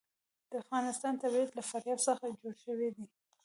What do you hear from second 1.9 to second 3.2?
څخه جوړ شوی دی.